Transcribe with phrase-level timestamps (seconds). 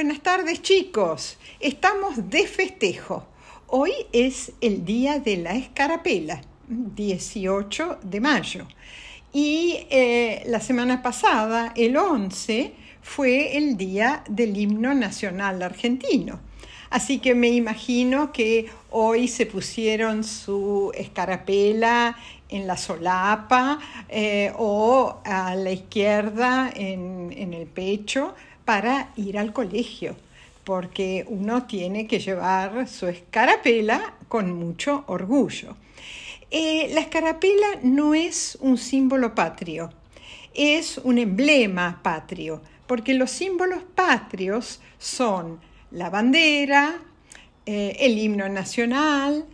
[0.00, 3.26] Buenas tardes chicos, estamos de festejo.
[3.66, 8.66] Hoy es el día de la escarapela, 18 de mayo.
[9.30, 16.40] Y eh, la semana pasada, el 11, fue el día del himno nacional argentino.
[16.88, 22.16] Así que me imagino que hoy se pusieron su escarapela
[22.48, 23.78] en la solapa
[24.08, 28.34] eh, o a la izquierda en, en el pecho
[28.70, 30.14] para ir al colegio,
[30.62, 35.76] porque uno tiene que llevar su escarapela con mucho orgullo.
[36.52, 39.90] Eh, la escarapela no es un símbolo patrio,
[40.54, 45.58] es un emblema patrio, porque los símbolos patrios son
[45.90, 46.94] la bandera,
[47.66, 49.46] eh, el himno nacional,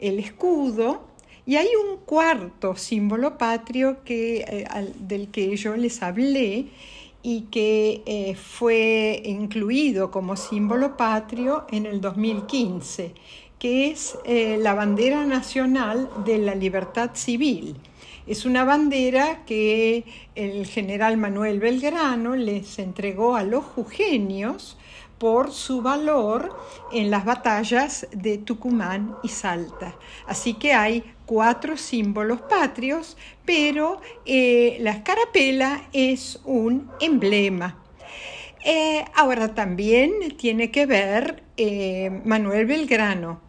[0.00, 1.08] el escudo,
[1.44, 6.68] y hay un cuarto símbolo patrio que, eh, del que yo les hablé
[7.22, 13.14] y que fue incluido como símbolo patrio en el 2015
[13.62, 17.76] que es eh, la bandera nacional de la libertad civil.
[18.26, 24.76] Es una bandera que el general Manuel Belgrano les entregó a los jujeños
[25.22, 26.52] por su valor
[26.90, 29.94] en las batallas de Tucumán y Salta.
[30.26, 37.78] Así que hay cuatro símbolos patrios, pero eh, la escarapela es un emblema.
[38.64, 41.44] Eh, ahora también tiene que ver
[42.24, 43.42] Manuel Belgrano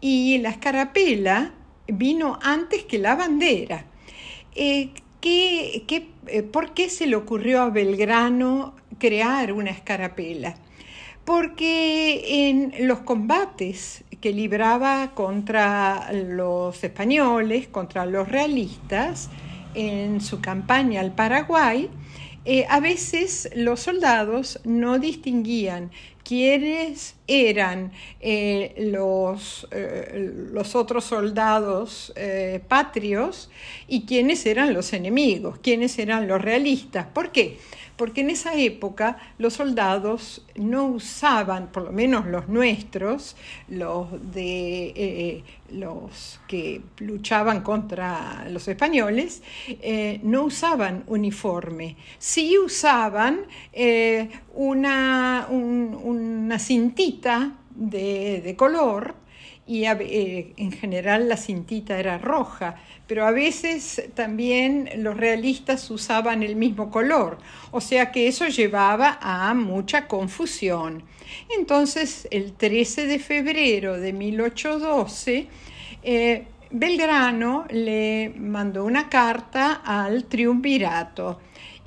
[0.00, 1.54] y la escarapela
[1.86, 3.84] vino antes que la bandera.
[4.56, 4.90] Eh,
[5.22, 10.56] eh, por qué se le ocurrió a Belgrano crear una escarapela?
[11.30, 19.30] Porque en los combates que libraba contra los españoles, contra los realistas,
[19.76, 21.88] en su campaña al Paraguay,
[22.44, 25.92] eh, a veces los soldados no distinguían
[26.24, 32.12] quiénes eran eh, los, eh, los, otros soldados
[32.66, 33.50] patrios
[33.86, 37.06] y quiénes eran los enemigos, quiénes eran los realistas.
[37.06, 37.58] ¿Por qué?
[38.00, 43.36] Porque en esa época los soldados no usaban, por lo menos los nuestros,
[43.68, 51.96] los, de, eh, los que luchaban contra los españoles, eh, no usaban uniforme.
[52.18, 59.14] Sí usaban eh, una, una, cintita de, de color,
[59.70, 62.74] y eh, en general la cintita era roja,
[63.06, 67.38] pero a veces también los realistas usaban el mismo color,
[67.70, 71.04] o sea que eso llevaba a mucha confusión.
[71.56, 75.46] Entonces, el 13 de febrero de 1812,
[76.02, 81.38] eh, Belgrano le mandó una carta al triunvirato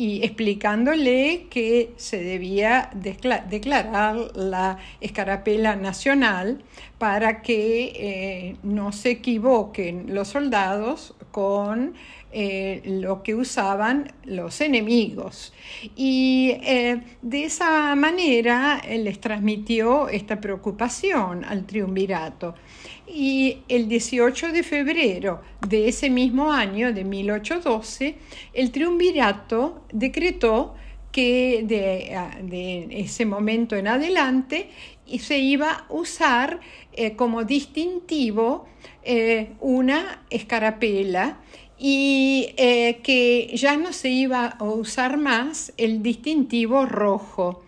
[0.00, 6.64] y explicándole que se debía declarar la escarapela nacional
[6.96, 11.92] para que eh, no se equivoquen los soldados con
[12.32, 15.52] eh, lo que usaban los enemigos.
[15.96, 22.54] Y eh, de esa manera les transmitió esta preocupación al triunvirato.
[23.06, 28.14] Y el 18 de febrero de ese mismo año, de 1812,
[28.52, 30.74] el triunvirato decretó
[31.12, 34.70] que de, ese momento en adelante
[35.18, 36.60] se iba a usar
[36.92, 38.66] eh, como distintivo
[39.02, 41.40] eh, una escarapela
[41.82, 47.64] y eh, que ya no se iba a usar más el distintivo rojo.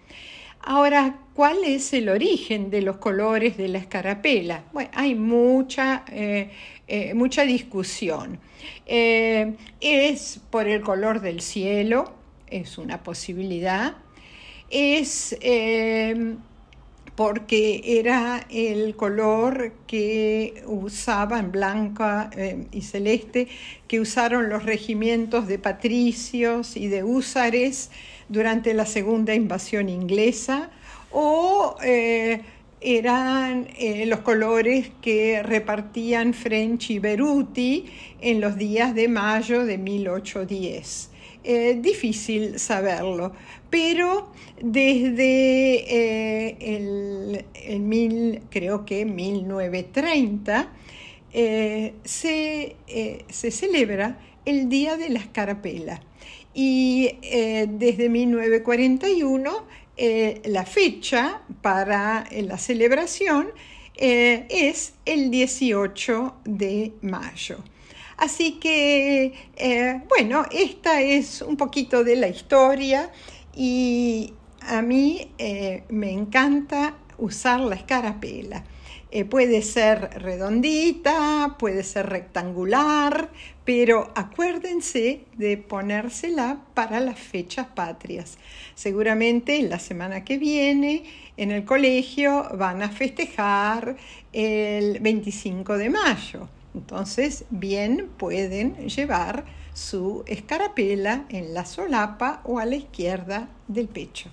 [0.60, 4.64] Ahora, ¿cuál es el origen de los colores de la escarapela?
[4.74, 6.50] Bueno, hay mucha, eh,
[6.86, 8.38] eh, mucha discusión.
[8.86, 12.12] Es por el color del cielo,
[12.48, 13.94] es una posibilidad.
[14.68, 15.36] Es
[17.16, 22.30] porque era el color que usaban blanca
[22.70, 23.48] y celeste,
[23.86, 27.90] que usaron los regimientos de patricios y de húsares
[28.28, 30.70] durante la segunda invasión inglesa
[31.12, 32.40] o eh,
[32.80, 37.86] eran eh, los colores que repartían French y Beruti
[38.20, 41.10] en los días de mayo de 1810.
[41.44, 43.32] Eh, difícil saberlo,
[43.68, 44.30] pero
[44.60, 47.01] desde el,
[47.78, 50.72] mil, creo que 1930
[51.32, 52.76] se,
[53.28, 56.00] se celebra el Día de la Escarapela
[56.54, 59.66] y eh, desde 1941
[59.96, 63.50] eh, la fecha para eh, la celebración
[63.94, 67.58] es el 18 de mayo.
[68.16, 69.32] Así que,
[70.08, 73.12] bueno, esta es un poquito de la historia
[73.54, 74.32] y
[74.62, 78.64] a mí eh, me encanta usar la escarapela.
[79.12, 83.30] Eh, puede ser redondita, puede ser rectangular,
[83.64, 88.38] pero acuérdense de ponérsela para las fechas patrias.
[88.74, 91.04] Seguramente la semana que viene
[91.36, 93.96] en el colegio van a festejar
[94.32, 96.48] el 25 de mayo.
[96.74, 104.30] Entonces, bien pueden llevar su escarapela en la solapa o a la izquierda del pecho.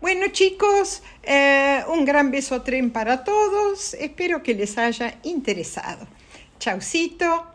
[0.00, 3.92] Bueno chicos, eh, un gran beso tren para todos.
[3.92, 6.06] Espero que les haya interesado.
[6.58, 7.49] Chaucito.